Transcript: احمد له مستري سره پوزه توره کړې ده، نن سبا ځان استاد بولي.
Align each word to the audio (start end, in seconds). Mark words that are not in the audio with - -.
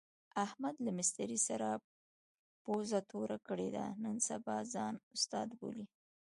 احمد 0.45 0.75
له 0.85 0.91
مستري 0.99 1.39
سره 1.47 1.69
پوزه 2.63 2.99
توره 3.09 3.37
کړې 3.47 3.69
ده، 3.75 3.85
نن 4.03 4.15
سبا 4.29 4.57
ځان 4.73 4.93
استاد 5.15 5.49
بولي. 5.59 5.85